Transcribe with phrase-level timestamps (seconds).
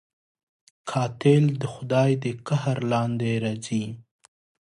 [0.89, 3.83] قاتل د خدای د قهر لاندې راځي